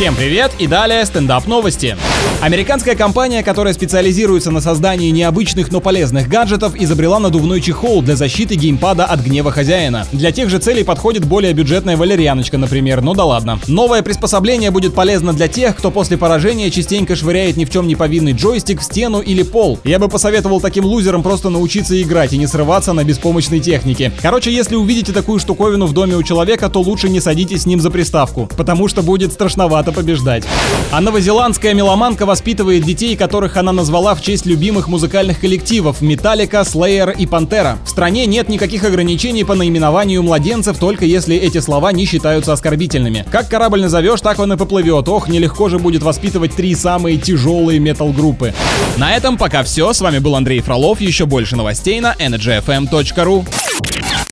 Всем 0.00 0.16
привет 0.16 0.52
и 0.58 0.66
далее 0.66 1.04
стендап 1.04 1.46
новости. 1.46 1.94
Американская 2.40 2.96
компания, 2.96 3.42
которая 3.42 3.74
специализируется 3.74 4.50
на 4.50 4.62
создании 4.62 5.10
необычных, 5.10 5.70
но 5.70 5.82
полезных 5.82 6.26
гаджетов, 6.26 6.74
изобрела 6.74 7.18
надувной 7.18 7.60
чехол 7.60 8.00
для 8.00 8.16
защиты 8.16 8.54
геймпада 8.54 9.04
от 9.04 9.20
гнева 9.20 9.52
хозяина. 9.52 10.06
Для 10.10 10.32
тех 10.32 10.48
же 10.48 10.58
целей 10.58 10.84
подходит 10.84 11.26
более 11.26 11.52
бюджетная 11.52 11.98
валерьяночка, 11.98 12.56
например, 12.56 13.02
ну 13.02 13.12
да 13.12 13.26
ладно. 13.26 13.60
Новое 13.66 14.00
приспособление 14.00 14.70
будет 14.70 14.94
полезно 14.94 15.34
для 15.34 15.48
тех, 15.48 15.76
кто 15.76 15.90
после 15.90 16.16
поражения 16.16 16.70
частенько 16.70 17.14
швыряет 17.14 17.58
ни 17.58 17.66
в 17.66 17.70
чем 17.70 17.86
не 17.86 17.94
повинный 17.94 18.32
джойстик 18.32 18.80
в 18.80 18.84
стену 18.84 19.20
или 19.20 19.42
пол. 19.42 19.78
Я 19.84 19.98
бы 19.98 20.08
посоветовал 20.08 20.62
таким 20.62 20.86
лузерам 20.86 21.22
просто 21.22 21.50
научиться 21.50 22.00
играть 22.00 22.32
и 22.32 22.38
не 22.38 22.46
срываться 22.46 22.94
на 22.94 23.04
беспомощной 23.04 23.60
технике. 23.60 24.12
Короче, 24.22 24.50
если 24.50 24.76
увидите 24.76 25.12
такую 25.12 25.40
штуковину 25.40 25.84
в 25.84 25.92
доме 25.92 26.16
у 26.16 26.22
человека, 26.22 26.70
то 26.70 26.80
лучше 26.80 27.10
не 27.10 27.20
садитесь 27.20 27.64
с 27.64 27.66
ним 27.66 27.80
за 27.80 27.90
приставку, 27.90 28.48
потому 28.56 28.88
что 28.88 29.02
будет 29.02 29.34
страшновато 29.34 29.89
побеждать. 29.92 30.44
А 30.92 31.00
новозеландская 31.00 31.74
меломанка 31.74 32.26
воспитывает 32.26 32.84
детей, 32.84 33.16
которых 33.16 33.56
она 33.56 33.72
назвала 33.72 34.14
в 34.14 34.22
честь 34.22 34.46
любимых 34.46 34.88
музыкальных 34.88 35.40
коллективов 35.40 36.00
Металлика, 36.00 36.58
Slayer 36.58 37.14
и 37.16 37.26
Пантера. 37.26 37.78
В 37.84 37.88
стране 37.88 38.26
нет 38.26 38.48
никаких 38.48 38.84
ограничений 38.84 39.44
по 39.44 39.54
наименованию 39.54 40.22
младенцев, 40.22 40.78
только 40.78 41.04
если 41.04 41.36
эти 41.36 41.58
слова 41.60 41.92
не 41.92 42.04
считаются 42.06 42.52
оскорбительными. 42.52 43.24
Как 43.30 43.48
корабль 43.48 43.82
назовешь, 43.82 44.20
так 44.20 44.38
он 44.38 44.52
и 44.52 44.56
поплывет. 44.56 45.08
Ох, 45.08 45.28
нелегко 45.28 45.68
же 45.68 45.78
будет 45.78 46.02
воспитывать 46.02 46.54
три 46.54 46.74
самые 46.74 47.16
тяжелые 47.16 47.78
метал-группы. 47.78 48.54
На 48.96 49.16
этом 49.16 49.36
пока 49.38 49.62
все. 49.62 49.92
С 49.92 50.00
вами 50.00 50.18
был 50.18 50.36
Андрей 50.36 50.60
Фролов. 50.60 51.00
Еще 51.00 51.26
больше 51.26 51.56
новостей 51.56 52.00
на 52.00 52.14
energyfm.ru. 52.14 53.46